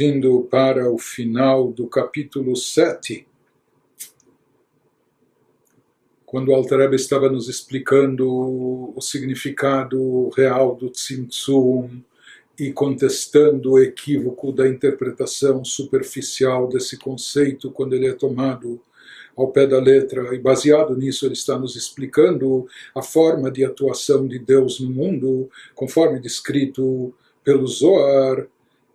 [0.00, 3.26] indo para o final do capítulo 7,
[6.24, 12.00] quando o Altareba estava nos explicando o significado real do Tzimtzum
[12.58, 18.80] e contestando o equívoco da interpretação superficial desse conceito quando ele é tomado
[19.36, 24.28] ao pé da letra, e baseado nisso ele está nos explicando a forma de atuação
[24.28, 28.46] de Deus no mundo, conforme descrito pelo Zohar,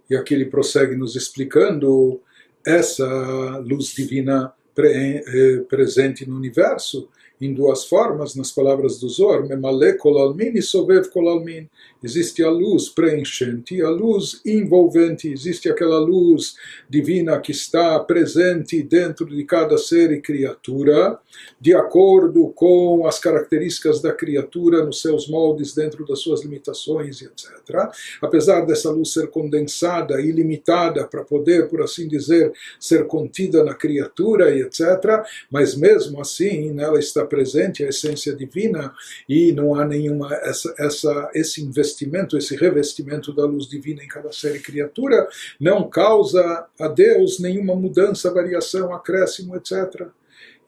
[0.09, 2.21] e aqui ele prossegue nos explicando
[2.65, 7.09] essa luz divina eh, presente no universo
[7.39, 11.67] em duas formas, nas palavras do Zohar, Memale kolalmin e sovev kolalmin.
[12.03, 16.55] Existe a luz preenchente, a luz envolvente, existe aquela luz
[16.89, 21.19] divina que está presente dentro de cada ser e criatura,
[21.59, 27.89] de acordo com as características da criatura, nos seus moldes, dentro das suas limitações, etc.
[28.21, 33.73] Apesar dessa luz ser condensada e limitada para poder, por assim dizer, ser contida na
[33.73, 37.34] criatura, etc., mas mesmo assim nela está presente
[37.83, 38.93] a essência divina
[39.27, 44.31] e não há nenhuma essa, essa, esse investimento, esse revestimento da luz divina em cada
[44.31, 45.27] ser e criatura,
[45.59, 50.07] não causa a Deus nenhuma mudança, variação, acréscimo, etc.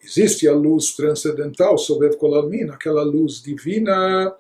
[0.04, 4.34] Existe a luz transcendental, Sobev Kolalmin, aquela luz divina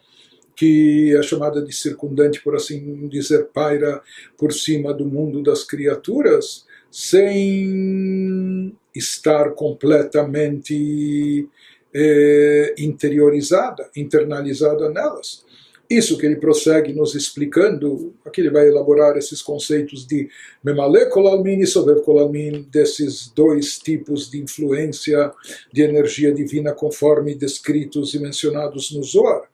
[0.58, 4.02] que é chamada de circundante, por assim dizer, paira
[4.36, 11.48] por cima do mundo das criaturas, sem estar completamente
[11.97, 15.45] eh, interiorizada, internalizada nelas.
[15.91, 20.29] Isso que ele prossegue nos explicando, aqui ele vai elaborar esses conceitos de
[20.65, 25.31] Memale Kolalmin e Sovev Kolalmin, desses dois tipos de influência
[25.71, 29.53] de energia divina conforme descritos e mencionados no Zohar.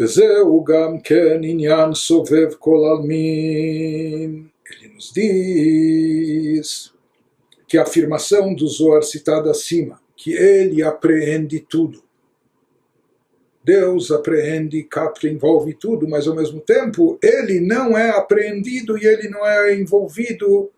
[0.00, 4.46] וזהו גם כן עניין סובב כל עלמין.
[4.72, 6.92] Ele nos diz
[7.68, 12.03] que a afirmação do Zohar citada acima, que ele apreende tudo.
[13.63, 19.29] Deus apreende, capta, envolve tudo, mas ao mesmo tempo ele não é apreendido e ele
[19.29, 20.71] não é envolvido,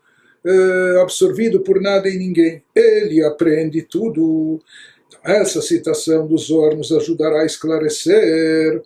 [0.44, 2.62] eh, absorvido por nada e ninguém.
[2.74, 4.60] Ele apreende tudo.
[5.06, 8.82] Então, essa citação do Zohar nos ajudará a esclarecer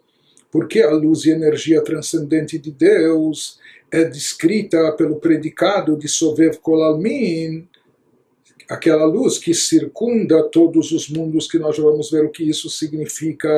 [0.52, 3.58] porque a luz e energia transcendente de Deus
[3.90, 7.66] é descrita pelo predicado de Sovev Kolalmin,
[8.68, 12.68] aquela luz que circunda todos os mundos, que nós já vamos ver o que isso
[12.70, 13.48] significa.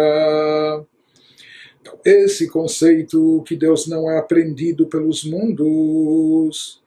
[1.81, 6.83] Então, esse conceito que Deus não é aprendido pelos mundos,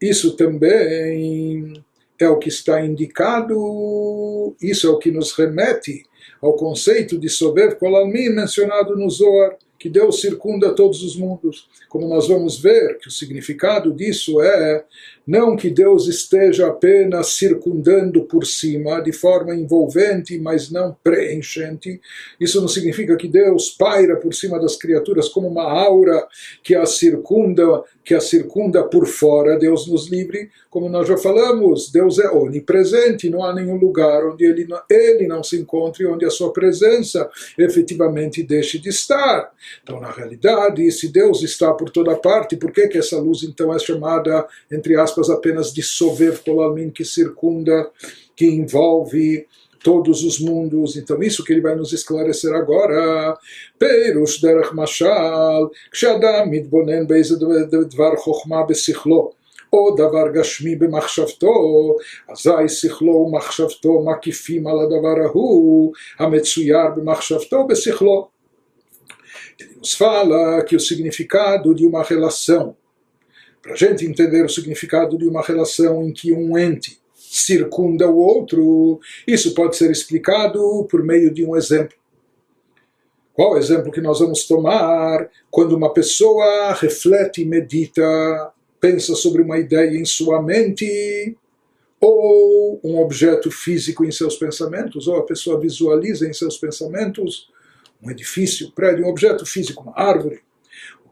[0.00, 1.82] isso também
[2.18, 6.04] é o que está indicado, isso é o que nos remete
[6.40, 11.68] ao conceito de Sobev Kolalmin mencionado no Zohar, que Deus circunda todos os mundos.
[11.88, 14.84] Como nós vamos ver, que o significado disso é
[15.26, 22.00] não que Deus esteja apenas circundando por cima, de forma envolvente, mas não preenchente.
[22.38, 26.26] Isso não significa que Deus paira por cima das criaturas como uma aura
[26.62, 29.58] que a circunda, que a circunda por fora.
[29.58, 34.44] Deus nos livre, como nós já falamos, Deus é onipresente, não há nenhum lugar onde
[34.44, 39.50] ele não, ele não se encontre, onde a sua presença efetivamente deixe de estar.
[39.82, 43.74] Então, na realidade, se Deus está por toda parte, por que, que essa luz então
[43.74, 47.90] é chamada, entre aspas, apenas de Sovev Kolamin, que circunda,
[48.36, 49.46] que envolve
[49.84, 50.96] todos os mundos.
[50.96, 53.36] Então, isso que ele vai nos esclarecer agora.
[53.78, 59.34] Perush derech mashal, kshadam mitbonen beiz chokhmah besichlo.
[59.73, 61.95] או דבר גשמי במחשבתו,
[62.29, 68.27] אזי שכלו ומחשבתו מקיפים על הדבר ההוא המצויר במחשבתו בשכלו.
[69.61, 72.77] Ele nos fala que o significado de uma relação
[73.61, 78.17] para a gente entender o significado de uma relação em que um ente circunda o
[78.17, 81.97] outro, isso pode ser explicado por meio de um exemplo.
[83.33, 88.03] Qual o exemplo que nós vamos tomar quando uma pessoa reflete e medita,
[88.84, 91.36] pensa sobre uma ideia em sua mente,
[91.98, 97.48] ou um objeto físico em seus pensamentos, ou a pessoa visualiza em seus pensamentos
[98.02, 100.42] um edifício, um prédio, um objeto físico, uma árvore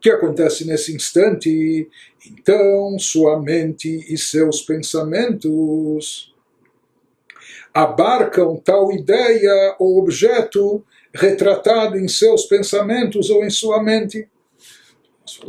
[0.02, 1.88] que acontece nesse instante?
[2.26, 6.34] Então, sua mente e seus pensamentos
[7.72, 10.84] abarcam tal ideia ou objeto
[11.14, 14.28] retratado em seus pensamentos ou em sua mente.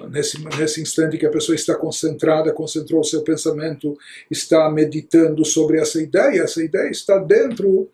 [0.10, 3.98] Nesse, nesse instante que a pessoa está concentrada, concentrou seu pensamento,
[4.30, 7.90] está meditando sobre essa ideia, essa ideia está dentro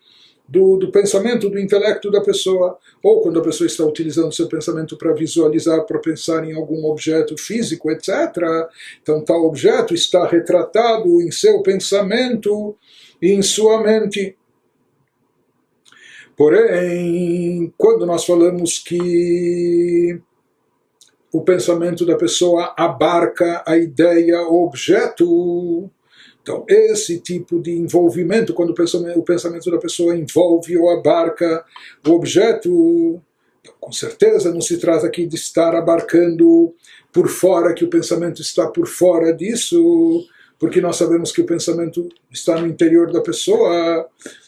[0.49, 4.97] do, do pensamento, do intelecto da pessoa, ou quando a pessoa está utilizando seu pensamento
[4.97, 8.09] para visualizar, para pensar em algum objeto físico, etc.
[9.01, 12.75] Então, tal objeto está retratado em seu pensamento
[13.21, 14.35] e em sua mente.
[16.35, 20.19] Porém, quando nós falamos que
[21.31, 25.89] o pensamento da pessoa abarca a ideia, o objeto,
[26.41, 31.63] então, esse tipo de envolvimento, quando o pensamento, da pessoa envolve ou abarca
[32.07, 33.21] o objeto,
[33.61, 36.73] então, com certeza não se trata aqui de estar abarcando
[37.13, 40.25] por fora, que o pensamento está por fora disso,
[40.57, 44.07] porque nós sabemos que o pensamento está no interior da pessoa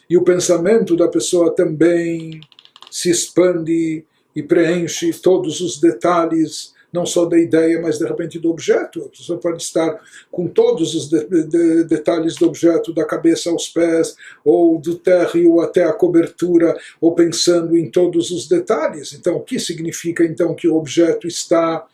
[0.10, 2.42] e o pensamento da pessoa também
[2.90, 4.04] se expande
[4.36, 9.06] e preenche todos os detalhes não só da ideia, mas de repente do objeto.
[9.06, 10.00] A pessoa pode estar
[10.30, 15.62] com todos os de, de, detalhes do objeto, da cabeça aos pés, ou do térreo
[15.62, 19.14] até a cobertura, ou pensando em todos os detalhes.
[19.14, 21.86] Então, o que significa então que o objeto está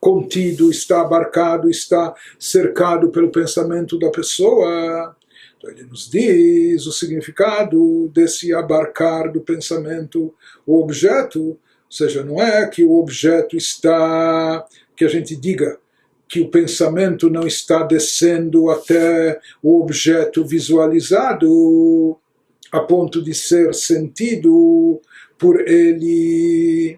[0.00, 5.14] contido, está abarcado, está cercado pelo pensamento da pessoa?
[5.58, 10.32] Então, ele nos diz o significado desse abarcar do pensamento
[10.66, 11.58] o objeto
[11.91, 15.77] ou seja, não é que o objeto está, que a gente diga
[16.31, 22.17] que o pensamento não está descendo até o objeto visualizado
[22.71, 25.01] a ponto de ser sentido
[25.37, 26.97] por ele.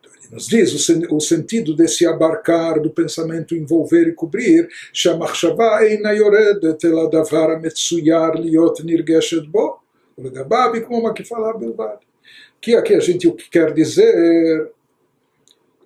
[0.00, 6.12] Então, ele nos diz o, sentido desse abarcar do pensamento, envolver e cobrir, שהמחשבה אינה
[6.12, 9.76] יורדת אל הדבר המצויר להיות נרגשת בו,
[10.18, 11.96] ולגביו היא כמו מקיפה בלבד
[12.61, 14.71] que aqui a gente o que quer dizer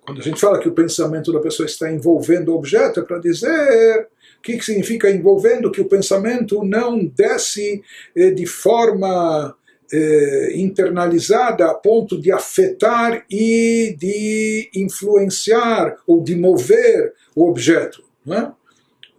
[0.04, 3.18] quando a gente fala que o pensamento da pessoa está envolvendo o objeto é para
[3.18, 4.08] dizer
[4.38, 7.82] o que, que significa envolvendo que o pensamento não desce
[8.14, 9.56] eh, de forma
[9.92, 18.48] eh, internalizada a ponto de afetar e de influenciar ou de mover o objeto, é?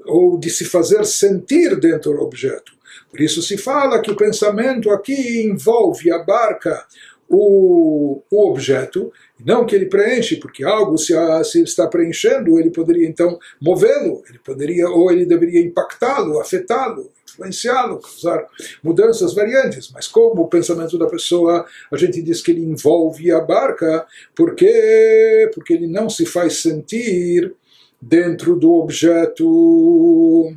[0.06, 2.72] ou de se fazer sentir dentro do objeto.
[3.10, 6.86] Por isso se fala que o pensamento aqui envolve, abarca
[7.29, 9.11] o, o objeto,
[9.43, 14.39] não que ele preenche, porque algo se, se está preenchendo, ele poderia então movê-lo, ele
[14.39, 18.47] poderia ou ele deveria impactá-lo, afetá-lo, influenciá-lo, causar
[18.83, 19.91] mudanças variantes.
[19.95, 25.51] Mas como o pensamento da pessoa, a gente diz que ele envolve a barca, porque
[25.55, 27.55] porque ele não se faz sentir
[28.01, 30.53] dentro do objeto.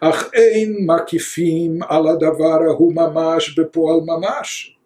[0.00, 4.78] אך אין מקיפים על הדבר ההוא ממש בפועל ממש.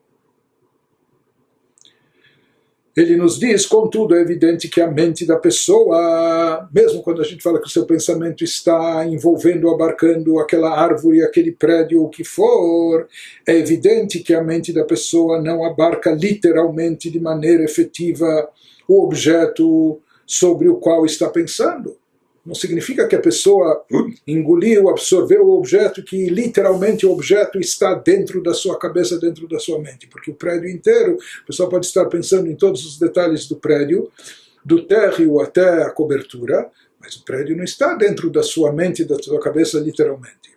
[2.98, 7.44] ele nos diz, contudo, é evidente que a mente da pessoa, mesmo quando a gente
[7.44, 13.08] fala que o seu pensamento está envolvendo, abarcando aquela árvore, aquele prédio, o que for,
[13.46, 18.50] é evidente que a mente da pessoa não abarca literalmente, de maneira efetiva,
[18.88, 21.96] o objeto sobre o qual está pensando
[22.48, 23.86] não significa que a pessoa
[24.26, 29.60] engoliu, absorveu o objeto, que literalmente o objeto está dentro da sua cabeça, dentro da
[29.60, 30.08] sua mente.
[30.08, 34.10] Porque o prédio inteiro, a pessoa pode estar pensando em todos os detalhes do prédio,
[34.64, 36.72] do térreo até a cobertura,
[37.02, 40.56] mas o prédio não está dentro da sua mente, da sua cabeça, literalmente.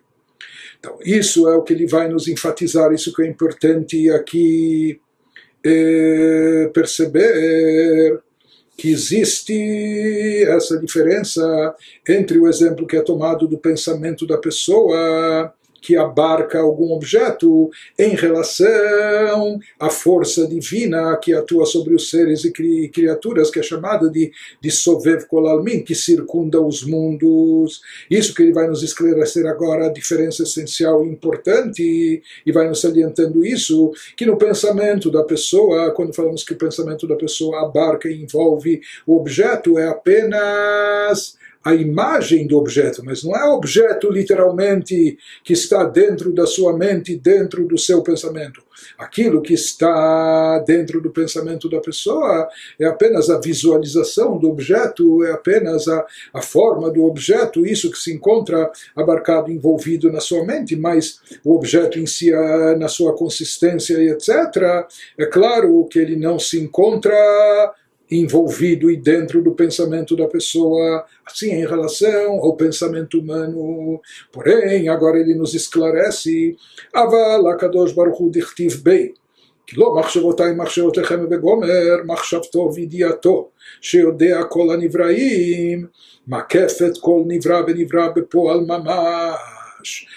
[0.79, 4.97] Então, isso é o que ele vai nos enfatizar, isso que é importante aqui
[5.61, 8.21] é, perceber
[8.81, 11.75] que existe essa diferença
[12.09, 18.15] entre o exemplo que é tomado do pensamento da pessoa que abarca algum objeto em
[18.15, 24.09] relação à força divina que atua sobre os seres e cri criaturas, que é chamada
[24.09, 27.81] de, de Sovev Kolalmin, que circunda os mundos.
[28.09, 32.81] Isso que ele vai nos esclarecer agora, a diferença essencial e importante, e vai nos
[32.81, 38.07] salientando isso, que no pensamento da pessoa, quando falamos que o pensamento da pessoa abarca
[38.07, 44.11] e envolve o objeto, é apenas a imagem do objeto, mas não é o objeto
[44.11, 48.63] literalmente que está dentro da sua mente, dentro do seu pensamento.
[48.97, 52.47] Aquilo que está dentro do pensamento da pessoa
[52.79, 57.97] é apenas a visualização do objeto, é apenas a, a forma do objeto, isso que
[57.97, 62.31] se encontra abarcado, envolvido na sua mente, mas o objeto em si,
[62.77, 64.87] na sua consistência e etc.,
[65.17, 67.13] é claro que ele não se encontra
[68.10, 74.00] envolvido e dentro do pensamento da pessoa, assim em relação ao pensamento humano.
[74.32, 76.56] Porém, agora ele nos esclarece,
[76.94, 79.12] Aval HaKadosh Baruch Hu dichtiv bei,
[79.66, 83.48] כי לא מחשבותיי מחשבותיכם וגומר, מחשבתו וידיעתו,
[83.80, 85.86] שיודע כל הנבראים,
[86.28, 89.59] מקפת כל נברא ונברא בפועל ממש.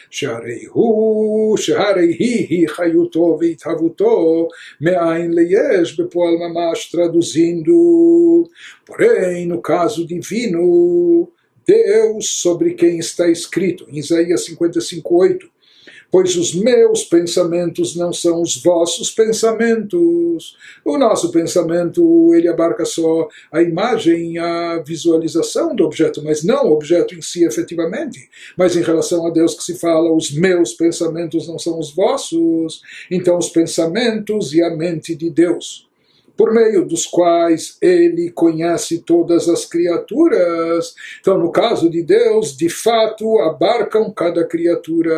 [0.10, 4.48] שהרי הוא, שהרי היא היא חיותו והתהוותו
[4.82, 8.50] מאין ליש בפועל ממש traduzindo
[8.86, 11.30] porém no caso divino
[11.68, 15.53] Deus sobre quem está escrito em Isaías 55:8
[16.15, 20.57] pois os meus pensamentos não são os vossos pensamentos.
[20.85, 26.73] O nosso pensamento, ele abarca só a imagem, a visualização do objeto, mas não o
[26.75, 28.31] objeto em si efetivamente.
[28.57, 32.81] Mas em relação a Deus que se fala, os meus pensamentos não são os vossos.
[33.11, 35.89] Então os pensamentos e a mente de Deus
[36.37, 40.95] por meio dos quais ele conhece todas as criaturas.
[41.21, 45.15] Então, no caso de Deus, de fato, abarcam cada criatura.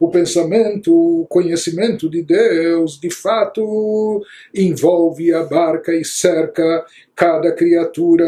[0.00, 4.22] O pensamento, o conhecimento de Deus, de fato,
[4.54, 8.26] envolve, abarca e cerca cada criatura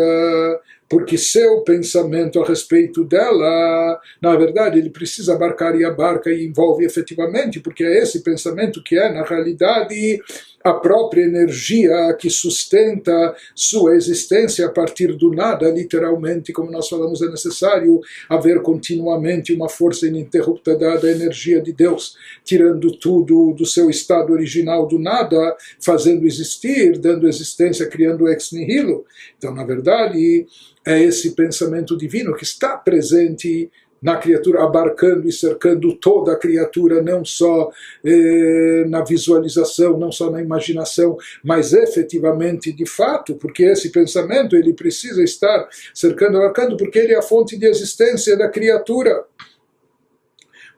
[0.90, 6.84] porque seu pensamento a respeito dela, na verdade, ele precisa abarcar e abarca e envolve
[6.84, 10.20] efetivamente, porque é esse pensamento que é, na realidade,
[10.62, 17.22] a própria energia que sustenta sua existência a partir do nada, literalmente, como nós falamos,
[17.22, 22.14] é necessário haver continuamente uma força ininterrupta da energia de Deus,
[22.44, 29.04] tirando tudo do seu estado original do nada, fazendo existir, dando existência, criando ex nihilo.
[29.38, 30.46] Então, na verdade,
[30.86, 33.70] é esse pensamento divino que está presente
[34.02, 37.70] na criatura, abarcando e cercando toda a criatura, não só
[38.04, 44.72] eh, na visualização, não só na imaginação, mas efetivamente de fato, porque esse pensamento ele
[44.72, 49.24] precisa estar cercando, abarcando, porque ele é a fonte de existência da criatura.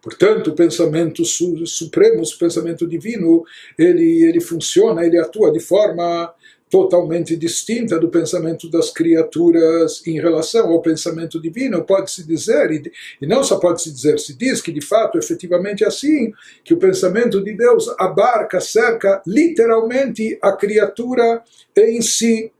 [0.02, 3.44] Portanto, o pensamento su supremo, o pensamento divino,
[3.78, 6.34] ele, ele funciona, ele atua de forma
[6.72, 13.44] totalmente distinta do pensamento das criaturas em relação ao pensamento divino, pode-se dizer, e, não
[13.44, 16.32] só pode-se dizer, se diz que de fato, efetivamente é assim,
[16.64, 21.44] que o pensamento de Deus abarca, cerca literalmente a criatura
[21.76, 22.50] em si.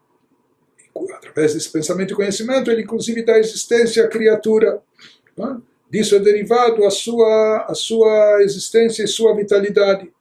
[1.15, 4.83] Através desse pensamento e conhecimento, ele inclusive dá existência à criatura.
[5.91, 10.13] Disso é derivado a sua, a sua existência e sua vitalidade.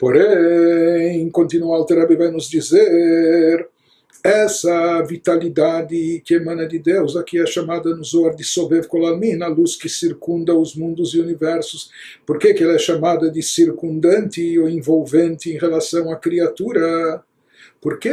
[0.00, 3.68] Porém, continua o Alterabi vai nos dizer,
[4.24, 9.48] essa vitalidade que emana de Deus, aqui é chamada no Zohar de Sovev Kolalmin, a
[9.48, 11.90] luz que circunda os mundos e universos.
[12.24, 17.22] Por que, que ela é chamada de circundante ou envolvente em relação à criatura?
[17.78, 18.10] Porque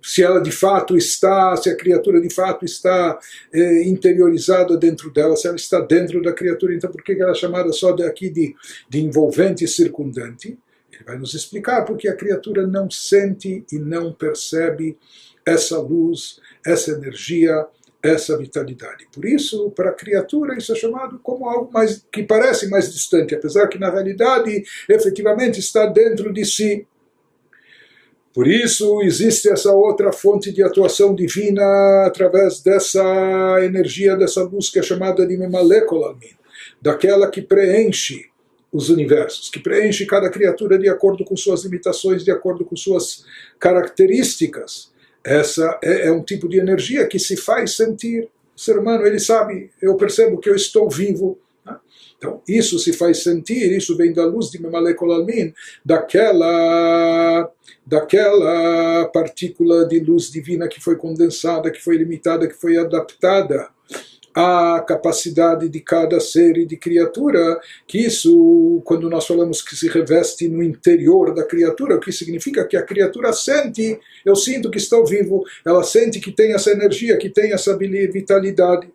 [0.00, 3.18] se ela de fato está, se a criatura de fato está
[3.52, 7.34] eh, interiorizada dentro dela, se ela está dentro da criatura, então por que ela é
[7.34, 8.54] chamada só daqui de,
[8.88, 10.56] de envolvente e circundante?
[10.98, 14.98] Ele vai nos explicar porque a criatura não sente e não percebe
[15.46, 17.66] essa luz, essa energia,
[18.02, 19.06] essa vitalidade.
[19.12, 23.34] Por isso, para a criatura, isso é chamado como algo mais, que parece mais distante,
[23.34, 26.86] apesar que na realidade efetivamente está dentro de si.
[28.34, 33.02] Por isso existe essa outra fonte de atuação divina através dessa
[33.62, 36.36] energia, dessa luz que é chamada de Memalekolalmin,
[36.80, 38.26] daquela que preenche
[38.72, 43.24] os universos, que preenche cada criatura de acordo com suas limitações, de acordo com suas
[43.58, 44.90] características.
[45.24, 48.28] Essa é, é um tipo de energia que se faz sentir.
[48.56, 51.38] O ser humano, ele sabe, eu percebo que eu estou vivo.
[51.64, 51.76] Né?
[52.16, 57.50] Então, isso se faz sentir, isso vem da luz de Memalekolalmin, daquela,
[57.86, 63.70] daquela partícula de luz divina que foi condensada, que foi limitada, que foi adaptada
[64.40, 69.88] a capacidade de cada ser e de criatura, que isso, quando nós falamos que se
[69.88, 74.78] reveste no interior da criatura, o que significa que a criatura sente, eu sinto que
[74.78, 78.88] estou vivo, ela sente que tem essa energia, que tem essa vitalidade.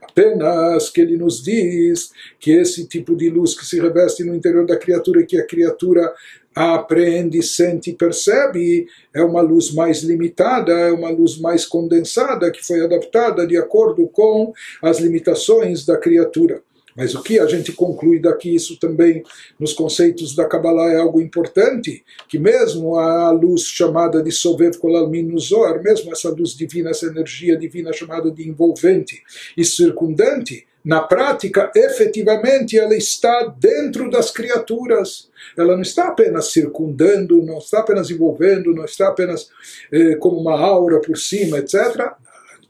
[0.00, 4.64] Apenas que ele nos diz que esse tipo de luz que se reveste no interior
[4.64, 6.12] da criatura e que a criatura
[6.54, 12.64] apreende, sente e percebe, é uma luz mais limitada, é uma luz mais condensada, que
[12.64, 16.62] foi adaptada de acordo com as limitações da criatura.
[16.96, 19.24] Mas o que a gente conclui daqui, isso também
[19.58, 25.36] nos conceitos da Kabbalah é algo importante, que mesmo a luz chamada de Sovev Kolalmin
[25.38, 29.22] Zohar, mesmo essa luz divina, essa energia divina chamada de envolvente
[29.56, 35.30] e circundante, na prática, efetivamente, ela está dentro das criaturas.
[35.56, 39.48] Ela não está apenas circundando, não está apenas envolvendo, não está apenas
[39.90, 42.14] eh, como uma aura por cima, etc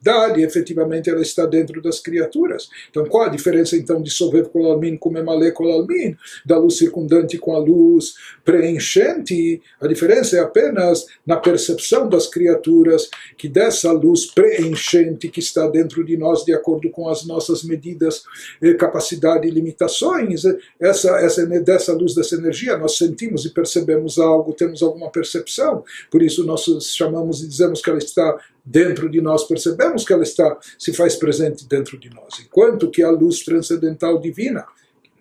[0.05, 2.69] verdade, efetivamente, ela está dentro das criaturas.
[2.91, 7.55] Então, qual a diferença, então, de Sovev Kolalmin com Memale Kolalmin, da luz circundante com
[7.55, 9.63] a luz preenchente?
[9.81, 13.09] A diferença é apenas na percepção das criaturas
[13.39, 18.23] que dessa luz preenchente que está dentro de nós, de acordo com as nossas medidas,
[18.61, 24.19] eh, capacidade e limitações, eh, essa, essa, dessa luz, dessa energia, nós sentimos e percebemos
[24.19, 29.21] algo, temos alguma percepção, por isso nós chamamos e dizemos que ela está dentro de
[29.21, 32.41] nós, percebemos que ela está, se faz presente dentro de nós.
[32.41, 34.65] Enquanto que a luz transcendental divina,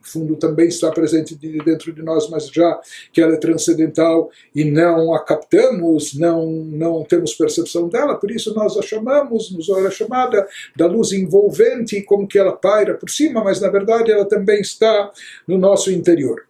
[0.04, 2.80] no fundo também está presente dentro de nós, mas já
[3.12, 8.54] que ela é transcendental e não a captamos, não, não temos percepção dela, por isso
[8.54, 10.46] nós a chamamos, nos olha chamada
[10.76, 15.12] da luz envolvente, como que ela paira por cima, mas na verdade ela também está
[15.48, 16.44] no nosso interior.